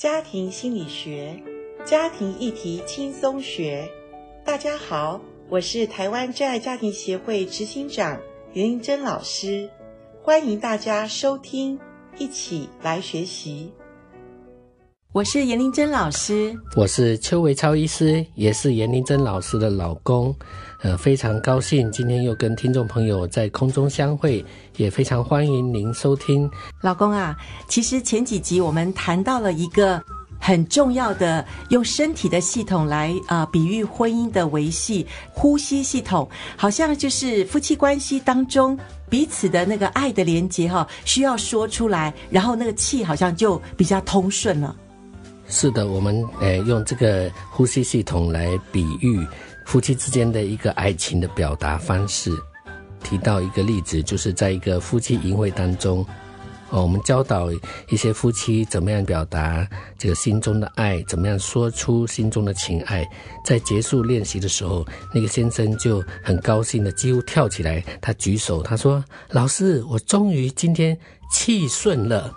[0.00, 1.38] 家庭心理学，
[1.84, 3.86] 家庭议题轻松学。
[4.42, 8.18] 大家好，我是台湾真爱家庭协会执行长
[8.54, 9.68] 严玲珍老师，
[10.22, 11.78] 欢迎大家收听，
[12.16, 13.74] 一起来学习。
[15.12, 20.34] 我是严玲珍老师，我是邱维超医师，也是严玲珍老师的老公。
[20.82, 24.42] 呃，非常高兴今天又跟听众朋友在空中相会，
[24.78, 26.50] 也非常欢迎您收听。
[26.80, 27.36] 老公啊，
[27.68, 30.02] 其实前几集我们谈到了一个
[30.38, 36.26] 很重要的，用身体的系统来啊、呃、比喻婚姻的维系，呼吸系统，
[36.56, 38.78] 好像就是夫妻关系当中
[39.10, 44.74] 彼此的那个爱的连接哈，需要说出来，然后那个气好像就比较通顺了。
[45.46, 49.26] 是的，我们呃用这个呼吸系统来比喻。
[49.70, 52.32] 夫妻之间的一个爱情的表达方式，
[53.04, 56.04] 提到一个例子，就是在一个夫妻营会当中，
[56.70, 57.52] 哦，我们教导
[57.88, 59.64] 一些夫妻怎么样表达
[59.96, 63.08] 这个心中的爱，怎么样说出心中的情爱。
[63.44, 70.98] 在结束练习的时候，那个先生就很高兴的几乎跳起来，他举手，他说：“老师，我终于今天
[71.30, 72.34] 气顺了。”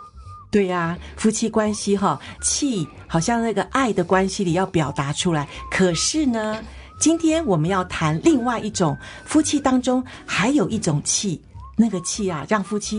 [0.53, 6.63] 对呀，夫妻关系哈，气好像那个爱的关系里要表达出来，可是呢。
[7.03, 11.41] 今天我们要谈另外一种夫妻当中还有一种气，
[11.75, 12.97] 那个气啊，让夫妻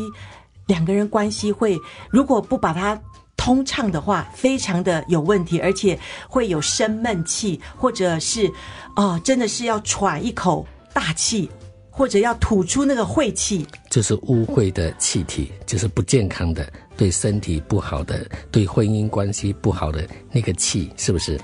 [0.67, 3.01] 两个人关系会，如果不把它
[3.35, 8.53] 通畅的话，非常的有问题，而且会有生闷气，或者是
[8.95, 11.49] 哦，真的是要喘一口大气，
[11.91, 21.41] 或者要吐出那个晦气，就是污秽的气体，就是不健康的，对身体不好的，对婚姻关系不好的那个气，是不是？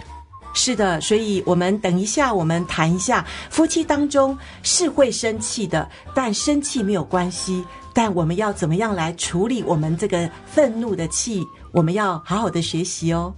[0.52, 11.46] 是的，所以我们等一下，我们谈一下夫妻当中是会生气的，但生气没有关系，但我们要怎么样来处理我们这个愤怒的气？
[11.72, 13.32] 我们要好好的学习哦。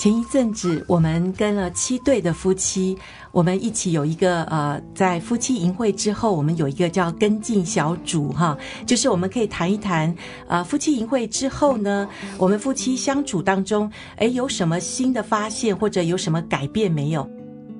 [0.00, 2.96] 前一阵子，我们跟了七对的夫妻，
[3.32, 8.56] 我们一起有一个呃，在夫妻营会之后，我们有一个叫跟进小组哈，
[8.86, 10.16] 就是我们可以谈一谈，
[10.48, 12.08] 呃，夫妻营会之后呢，
[12.38, 17.28] 我们夫妻相处当中，诶，有什么新的发现或者有什么改变没有？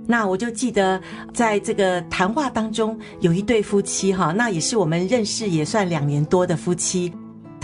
[0.06, 1.00] 那我就记得
[1.32, 7.10] 在这个谈话当中，有一对夫妻哈，那也是我们认识也算两年多的夫妻。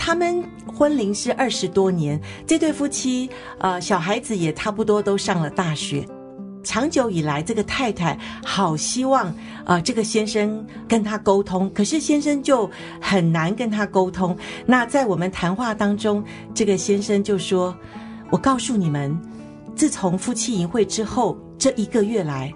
[0.07, 3.29] 他们婚龄是二十多年，这对夫妻，
[3.59, 6.07] 呃，小孩子也差不多都上了大学。
[6.63, 9.35] 长久以来，这个太太好希望，
[9.65, 14.33] 呃，这个先生跟他沟通，可是先生就很难跟他沟通。
[14.65, 16.23] 那在我们谈话当中，
[16.53, 17.75] 这个先生就说
[18.31, 19.19] ：“我告诉你们，
[19.75, 22.53] 自从夫妻营会之后这一个月来，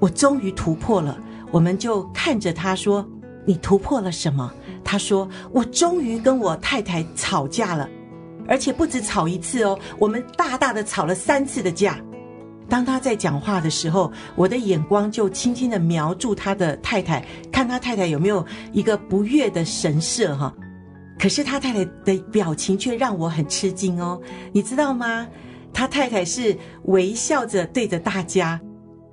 [0.00, 1.16] 我终于突破了。”
[1.52, 3.08] 我们就看着他说
[3.46, 4.52] ：“你突破了什么？”
[4.90, 7.86] 他说：“我终于跟我太太吵架了，
[8.48, 12.00] 而且不止吵一次哦，我们大大的吵了三次的架。
[12.70, 17.22] 当他在讲话的时候，我的眼光就轻轻的瞄住他的太太，
[17.52, 20.54] 看他太太有没有一个不悦的神色哈。
[21.18, 24.18] 可是他太太的表情却让我很吃惊哦，
[24.52, 25.26] 你知道吗？
[25.70, 28.58] 他太太是微笑着对着大家。”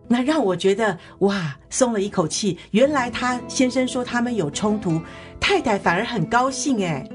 [0.07, 2.57] 那让我觉得哇，松了一口气。
[2.71, 5.01] 原来他先生说他们有冲突，
[5.39, 7.07] 太太反而很高兴哎。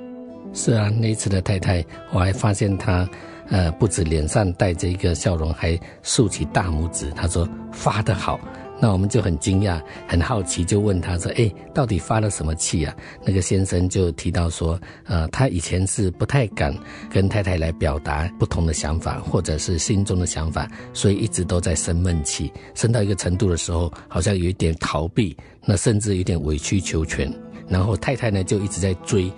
[0.53, 3.09] 是啊，那次的太太，我还发现她，
[3.51, 7.11] 呃，不止脸上带着一个笑容，还竖起大拇指。
[7.11, 8.41] 她说发得好。
[8.83, 16.75] 那我们就很惊讶，很好奇，就问他说：“诶，到底发了什么气啊？”那个先生就提到说：“呃，他以前是不太敢
[17.11, 25.37] 跟太太来表达不同的想法，或者是心中的想法，所以一直都在生闷气，生到一个程度的时候，好像有一点逃避，
[25.67, 27.31] 那甚至有点委曲求全。
[27.69, 29.31] 然后太太呢，就一直在追，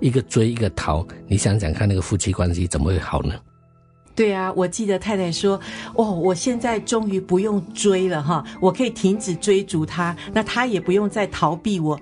[0.00, 1.06] 一个追一个逃。
[1.26, 3.34] 你想想看，那个夫妻关系怎么会好呢？”
[4.14, 5.60] 对啊，我记得太太说
[5.96, 11.98] ：“哦，我现在终于不用追了哈，我可以停止追逐他，那他也不用再逃避我。”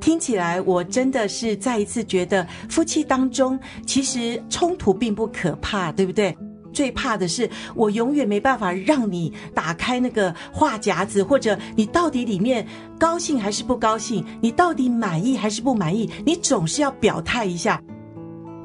[0.00, 6.34] 听起来，我真的是再一次觉得，夫妻当中其实冲突并不可怕，对不对？
[6.72, 12.66] 最怕的是，我永远没办法让你打开那个话匣子，或者你到底里面
[12.98, 17.82] 高兴还是不高兴，你到底满意还是不满意，你总是要表态一下。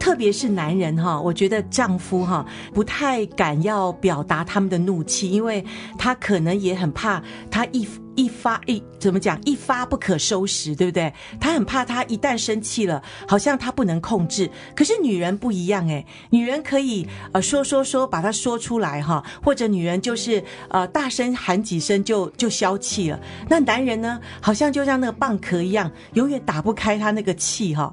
[0.05, 5.65] 特别是男人哈，我觉得丈夫哈不太敢要表达他们的怒气，因为
[5.97, 7.19] 他可能也很怕
[7.49, 11.11] 他一一发一怎么讲一发不可收拾，对不对？
[11.39, 14.47] 他很怕他一旦生气了，好像他不能控制。
[14.75, 23.19] 可是女人不一样诶，女人可以呃说说说把它说出来哈，或者女人就是呃大声喊几声就就消气了。
[23.49, 27.91] 那男人呢，好像就像那个蚌壳一样，永远打不开他那个气哈。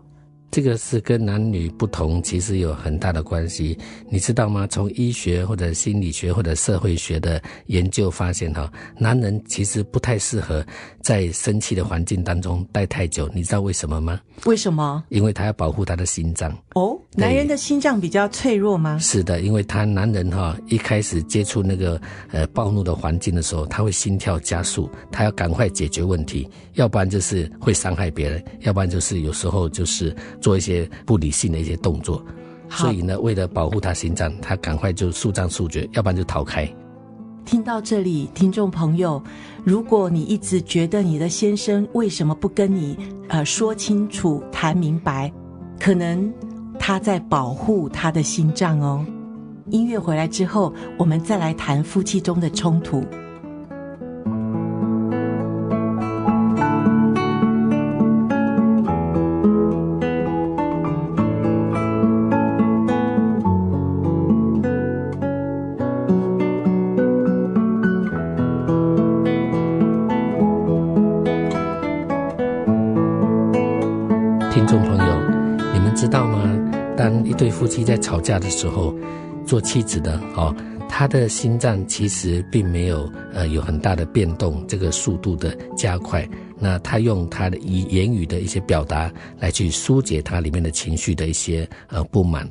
[0.53, 3.79] 这个是跟男女不同，其实有很大的关系，
[4.11, 4.67] 你知道吗？
[4.67, 10.63] 从医学或者心理学或者社会学的研究发现，哈，男人其实不太适合
[11.01, 13.31] 在生气的环境当中待太久。
[13.33, 14.21] 你知道为什么吗？
[14.45, 15.03] 为什么？
[15.09, 16.55] 因为他要保护他的心脏。
[16.75, 18.99] 哦，男人的心脏比较脆弱吗？
[18.99, 21.99] 是的，因为他男人哈一开始接触那个
[22.31, 30.15] 呃暴怒的环境的时候，他会心跳加速，他要赶快解决问题，要不然就是会伤害别人，要不然就是有时候就是。
[30.43, 32.23] 做一些不理性的一些动作，
[32.69, 36.69] 所以呢，为了保护他心脏，他赶快就速战速决，要不然就逃开。
[37.45, 39.23] 听到这里，听众朋友，
[39.65, 42.97] 如果你一直觉得你的先生为什么不跟你
[43.29, 45.33] 呃说清楚、谈明白，
[45.81, 46.33] 可能
[46.79, 49.05] 他在保护他的心脏哦。
[49.71, 53.05] 音乐回来之后，我们再来谈夫妻中的冲突。
[77.73, 78.95] 妻在吵架的时候，
[79.47, 80.55] 做妻子的哦，
[80.91, 86.29] 他的心脏其实并没有呃有很大的变动，这个速度的加快。
[86.59, 89.11] 那他用他的言语的一些表达
[89.41, 92.47] 来去疏解他里面的情绪的一些呃不满。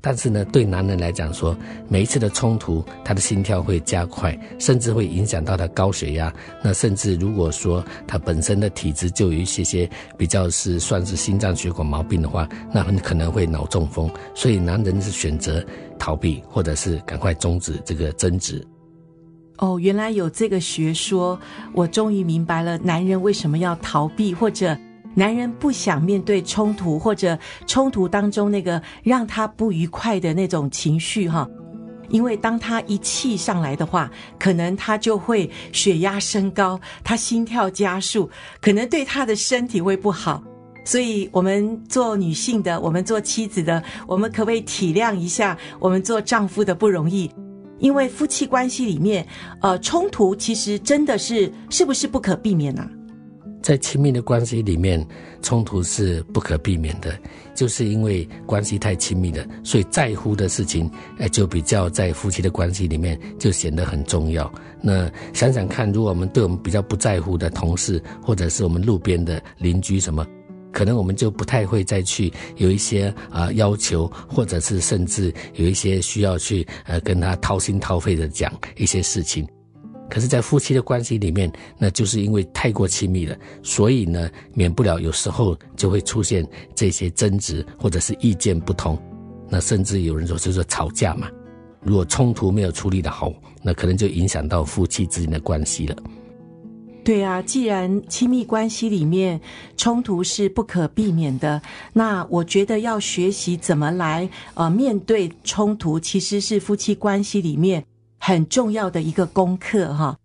[0.00, 1.56] 但是呢，对男人来讲说，
[1.88, 6.32] 每一次的冲突，他的心跳会加快，甚至会影响到他高血压。
[6.62, 14.08] 那甚至如果说他本身的体质就有一些些比较是算是心脏血管毛病的话，那很可能会脑中风。
[14.36, 15.64] 所以男人是选择
[15.98, 18.64] 逃避，或者是赶快终止这个争执。
[19.56, 21.36] 哦，原来有这个学说，
[21.74, 24.78] 我终于明白了，男人为什么要逃避，或者。
[25.18, 27.36] 男人不想面对冲突，或者
[27.66, 31.44] 冲突当中那个让他不愉快的那种情绪哈，
[32.08, 38.30] 因为当他一气上来的话，可能他就会血压升高，他心跳加速，
[38.60, 40.40] 可能对他的身体会不好。
[40.84, 47.28] 所以，我们做女性的，我们做妻子的，我们可不可以体谅一下我们做丈夫的不容易？
[47.80, 49.26] 因为夫妻关系里面，
[49.62, 52.88] 呃，冲突其实真的是是不是不可避免啊？
[53.62, 55.04] 在亲密的关系里面，
[55.42, 57.18] 冲突是不可避免的，
[57.54, 64.50] 就是因为关系太亲密了，所以在乎的事情，哎，就比较在夫妻的关系里面就显得很重要。
[64.80, 70.26] 那想想看，如果我们对我们比较不在乎的同事，或者是我们路边的邻居什么，
[70.72, 79.46] 可能我们就不太会再去有一些啊、要求，或者是甚至有一些需要去呃跟他掏心掏肺的讲一些事情。
[80.10, 88.98] 可是，在夫妻的关系里面，那就是因为太过亲密了，所以呢，免不了有时候就会出现这些争执，或者是意见不同。
[89.48, 91.28] 那甚至有人说，就是吵架嘛。
[91.82, 93.32] 如果冲突没有处理得好，
[93.62, 95.96] 那可能就影响到夫妻之间的关系了。
[97.04, 99.40] 对啊，既然亲密关系里面
[99.76, 101.62] 冲突是不可避免的，
[101.92, 107.84] 那我觉得要学习怎么来呃面对冲突，其实是夫妻关系里面。
[108.18, 110.18] 很重要的一个功课哈，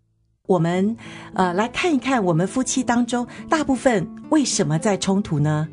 [0.46, 0.96] 我们
[1.34, 5.68] 呃来看一看，我们夫妻当中大部分为什么在冲突呢？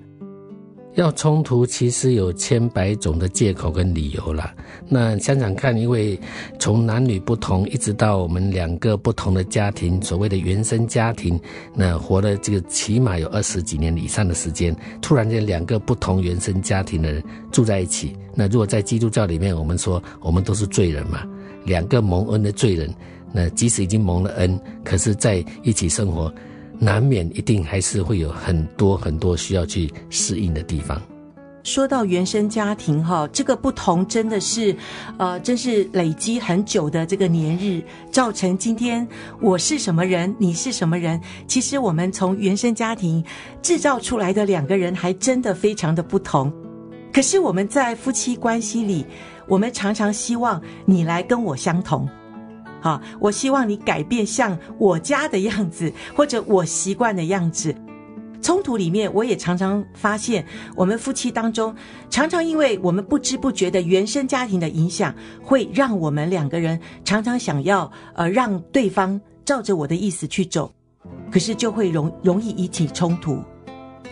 [0.96, 4.54] 要冲突其实有千百种的借口跟理由啦。
[4.90, 6.20] 那想想看，因为
[6.60, 11.40] 从男女不同，一直到我们两个不同的家庭，所谓的原生家庭，
[11.74, 21.24] 那活了这个起码有二十几年以上的时间，突然间两个不同原生家庭的人住在一起，那如果在基督教里面，我们说我们都是罪人嘛。
[21.64, 22.94] 两个蒙恩的罪人，
[23.32, 26.34] 那即使已经蒙了恩，可是在一起生活，
[26.84, 31.00] 难免一定还是会有很多很多需要去适应的地方。
[31.64, 34.76] 说到原生家庭哈，这个不同真的是，
[35.20, 39.08] 呃，真是累积很久的这个年日，造成今天
[39.40, 41.22] 我是什么人，你是什么人。
[41.46, 43.24] 其实我们从原生家庭
[43.62, 46.52] 制造出来的两个人，还真的非常的不同。
[47.14, 49.06] 可是我们在夫妻关系里。
[49.48, 52.08] 我们常常希望你来跟我相同，
[52.82, 57.74] 好，我希望你改变像我家的样子， 或者我习惯的样子。
[58.42, 60.44] 冲突里面，我也常常发现，
[60.76, 61.76] 我们夫妻当中，
[62.10, 70.74] 常常因为我们不知不觉的原生家庭的影响，会让我们两个人常常想要呃让对方照着我的意思去走。
[71.32, 73.44] 可是就会容容易引起冲突。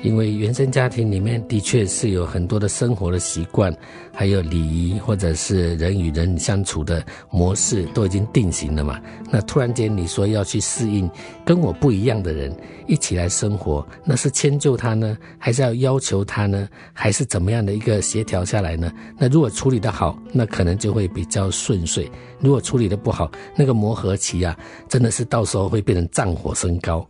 [0.01, 3.75] 因为原生家庭里面的确是有很多的生活的习惯，
[4.13, 9.00] 还有礼仪，或者是人与人相处的模式都已经定型了嘛。
[9.29, 11.10] 那突然间你说要去适应
[11.46, 12.56] 跟我不一样的人
[12.88, 18.91] 一起来生活，那是迁就他呢，还是要要求他呢，还是怎么样的一个协调下来呢？
[19.18, 22.06] 那如果处理得好，那可能就会比较顺遂；
[22.39, 27.09] 如果处理得不好，那个磨合期啊，真的是到时候会变成战火升高。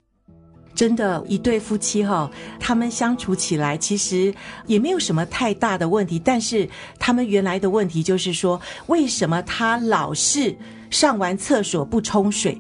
[0.80, 4.34] 真的，一对夫妻哈，他们相处起来其实
[4.66, 10.56] 也没有什么太大的问题，但是他们原来的问题就是说，为什么他老是
[10.90, 12.58] 上完厕所不冲水？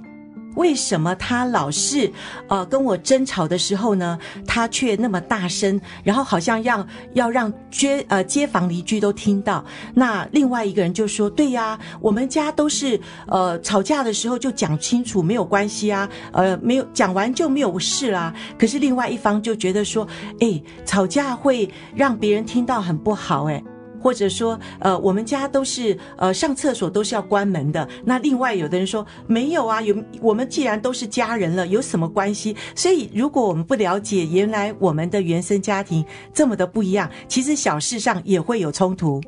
[0.56, 2.12] 为什么他老是
[2.48, 9.64] 呃跟我争吵的时候呢，他却那么大声，然后好像要要让街呃街坊邻居都听到。
[9.94, 20.08] 那另外一个人就说：“对呀，我们家都是呃吵架的时候就讲清楚，没有关系啊，呃没有讲完就没有事啦。”可是另外一方就觉得说
[20.42, 23.64] ：“哎，吵架会让别人听到很不好，哎。”
[24.02, 27.88] 或者说，呃，我们家都是呃上厕所都是要关门的。
[28.04, 32.56] 那另外有的人说没有啊，有我们既然都是家人了，有什么关系？
[32.76, 39.22] 所以如果我们不了解原来我们的原生家庭这么的不一样，其实小事上也会有冲突。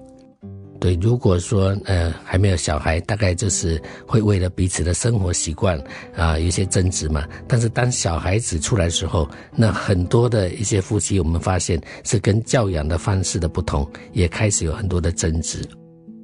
[0.82, 5.80] 对，如果说呃还没有小孩，大概就是会为了彼此的生活习惯
[6.16, 7.24] 啊、有一些争执嘛。
[7.48, 15.64] 但是当小孩子出来时候，那很多的一些夫妻，我们发现是跟教养的方式的不同，也开始有很多的争执。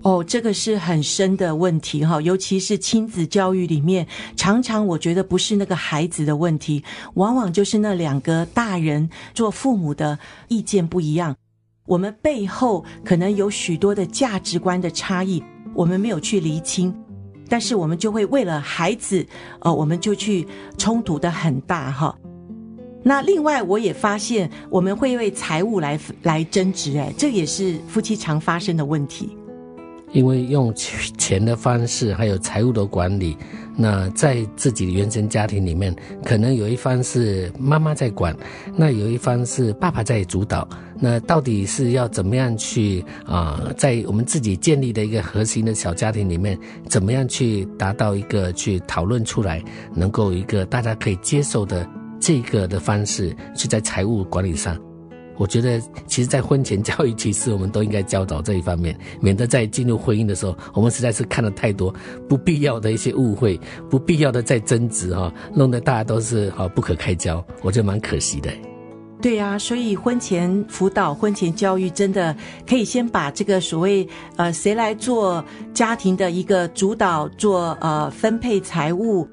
[0.01, 6.83] 哦，这个是很深的问题哈，尤其是亲子教育里面，常常我觉得不是那个孩子的问题，
[7.13, 11.35] 往往就是那两个大人做父母的意见不一样。
[11.87, 15.41] 我们背后可能有许多的价值观的差异，
[15.73, 16.93] 我们没有去厘清，
[17.49, 19.25] 但是我们就会为了孩子，
[19.61, 20.45] 呃，我们就去
[20.77, 22.15] 冲突的很大哈。
[23.03, 29.37] 那另外我也发现，我们会为财务来来争执，哎，这也是夫妻常发生的问题。
[30.11, 33.37] 因为用钱的方式，还有财务的管理，
[33.75, 38.35] 那在自己的原生家庭里面，可能有一方是妈妈在管，
[38.75, 40.67] 那有一方是爸爸在主导。
[40.99, 51.87] 那到底是要怎么样去啊、在我们自己建立的一个核心的小家庭里面，怎么样去达到一个去讨论出来，能够一个大家可以接受的
[52.19, 54.86] 这个的方式，去在财务管理上。
[55.37, 61.93] 我觉得，其实，在婚前教育，其实我们都应该教导这一方面，免得在进入婚姻的时候，我们实在是看了太多
[62.27, 68.49] 不必要的一些误会，不必要的在争执哈，弄得大家都是好不可开交，我觉得蛮可惜的。
[69.19, 72.35] 对呀，所以婚前辅导、婚前教育，真的
[72.67, 79.27] 可以先把这个所谓呃，谁来做家庭的一个主导，做呃分配财务、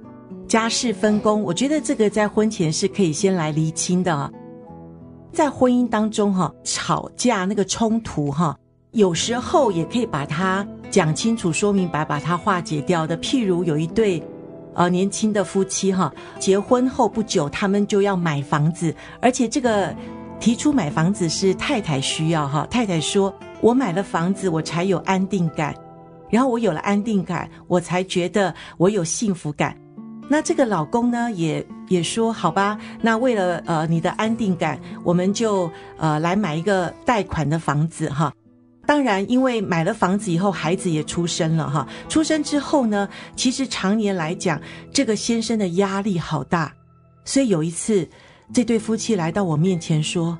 [0.48, 4.32] 家事分工，我觉得这个在婚前是可以先来厘清的。
[5.34, 8.56] 在婚姻当中，哈，吵架那个冲突，哈，
[8.92, 13.18] 有时候也可以把它讲清楚、说明白，把它化解掉的。
[13.18, 14.22] 譬如有一对，
[14.74, 19.92] 呃，年轻的夫妻，哈，结婚后不久，他们就要买房子，而且这个
[20.38, 25.74] 提出买房子是太太需要，哈，太太说：“我买了房子，我才有安定感，
[26.30, 29.76] 然后我有了安定感，我才觉得我有幸福感。”
[30.28, 38.32] 那这个老公呢，也也说好吧，那为了呃你的安定感，我们就呃来买一个贷款的房子哈。
[38.86, 41.86] 当然，因为买了房子以后，孩子也出生了哈。
[42.08, 44.60] 出生之后呢，其实常年来讲，
[44.92, 46.72] 这个先生的压力好大。
[47.24, 48.06] 所以有一次，
[48.52, 50.38] 这对夫妻来到我面前说：“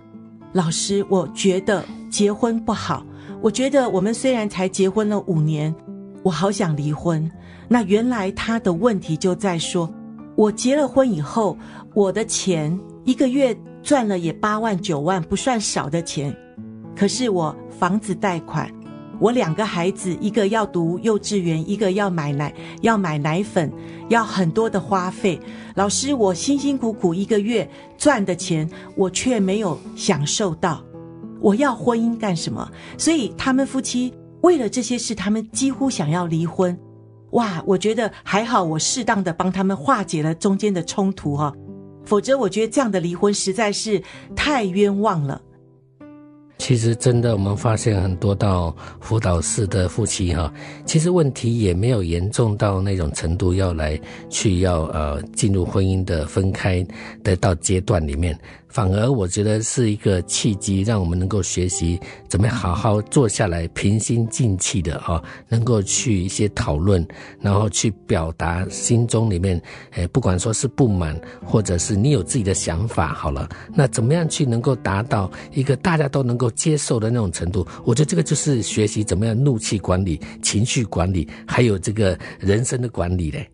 [0.53, 3.05] 老师，我觉得结婚不好。
[3.41, 5.75] 我觉得我们虽然才结婚了五年，
[6.23, 7.31] 我好想离婚。”
[7.69, 9.93] 那原来他的问题就在说，
[10.37, 11.57] 我结了婚以后，
[11.95, 16.35] 我的钱一个月赚了也八万九万，不算少的钱。
[16.97, 18.71] 可是我房子贷款，
[19.19, 23.73] 我两个孩子，一个要读幼稚园，一个要买奶，要买奶粉，
[24.09, 25.41] 要很多的花费。
[25.75, 27.69] 老师，我辛辛苦苦一个月
[27.99, 30.83] 赚的钱，我却没有享受到。
[31.41, 32.71] 我要婚姻干什么？
[32.97, 36.79] 所以他们夫妻为了这些事，他们几乎想要离婚。
[37.35, 41.53] 哇，我觉得还好，我适当的帮他们化解了中间的冲突哈，
[42.05, 44.03] 否则我觉得这样的离婚实在是
[44.35, 45.41] 太冤枉了。
[46.59, 50.51] 其实真的，我们发现很多到辅导室的夫妻哈，
[50.87, 54.01] 其实问题也没有严重到那种程度，要来
[54.31, 56.87] 去要呃进入婚姻的分开
[57.25, 58.39] 的到阶段里面。
[58.75, 67.07] 反而我觉得是一个契机，让我们能够学习怎么好好坐下来，平心静气的哈，能够去一些讨论，
[67.41, 69.63] 然后去表达心中里面，
[69.93, 77.65] 诶，不管说是不满，或者是你有自己的想法，好了，那怎么样去能够达到一个大家都能够接受的那种程度？
[77.85, 83.49] 我觉得这个就是学习怎么样怒气管理、情绪管理，还有这个人生的管理嘞。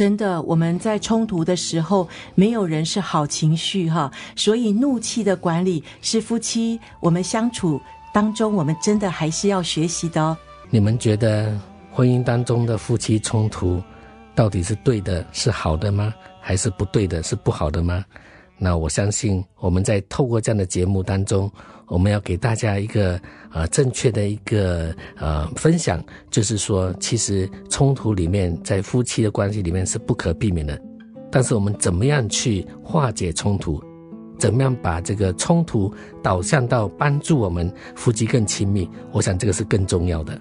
[0.00, 7.78] 真的，我们在冲突的时候，没有人是好情绪哈，所以怒气的管理是夫妻我们相处
[8.10, 10.34] 当中，我们真的还是要学习的哦。
[10.70, 11.54] 你们觉得
[11.92, 13.78] 婚姻当中的夫妻冲突
[14.34, 16.14] 到底是对的，是好的吗？
[16.40, 18.02] 还是不对的，是不好的吗？
[18.60, 21.50] 那我相信我们在透过这样的节目当中。
[21.88, 26.00] 我们要给大家一个呃正确的一个呃分享，
[26.30, 30.80] 就是说，其实冲突里面在夫妻的关系里面是不可避免的，
[31.32, 33.82] 但是我们怎么样去化解冲突，
[34.38, 40.40] 怎么样把这个冲突导向到帮助我们夫妻更亲密，我想这个是更重要的。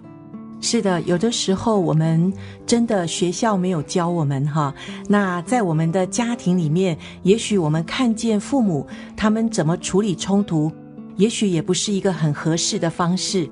[0.61, 2.31] 是的，有的时候我们
[2.65, 4.73] 真的学校没有教我们哈，
[5.07, 8.85] 那在我们的家庭里面，也许我们看见父母
[9.15, 10.71] 他们怎么处理冲突。
[11.15, 13.49] 也许也不是一个很合适的方式，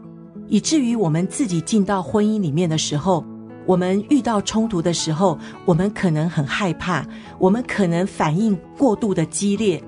[0.47, 3.25] 以至于我们自己进到婚姻里面的时候，
[3.65, 7.05] 我们遇到冲突的时候，我们可能很害怕，
[7.37, 9.83] 我们可能反应过度的激烈，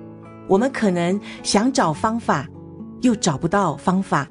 [0.48, 2.46] 我们可能想找方法，
[3.02, 4.28] 又找不到方法。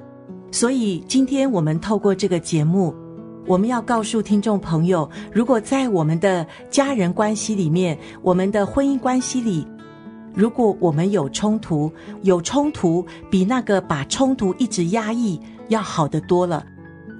[0.51, 2.93] 所以今天我们透过这个节目，
[3.45, 9.65] 我们要告诉听众朋友，如果在我们的家人关系里面，我们的婚姻关系里，
[10.33, 11.91] 如果我们有冲突，
[12.23, 15.39] 有冲突比那个把冲突一直压抑
[15.69, 16.65] 要好得多了。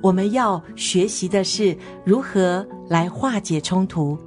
[0.01, 4.17] 我们要学习的是如何来化解冲突。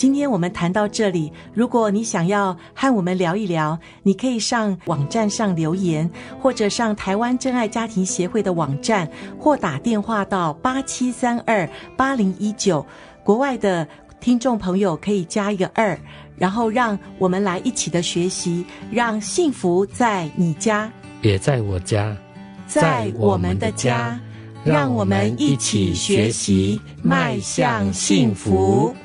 [0.00, 9.06] 今天我们谈到这里，如果你想要和我们聊一聊，你可以上网站上留言，或者上台湾真爱家庭协会的网站，
[9.38, 12.86] 或打电话到八七三二八零一九。
[13.22, 13.86] 国外的
[14.20, 16.00] 听众朋友可以加一个二。
[16.34, 20.90] 然后，让我们来一起的学习，让幸福在你家，
[21.20, 22.16] 也在我家，
[22.66, 24.18] 在我们的家，
[24.64, 28.96] 让我们一起学习，迈向幸福。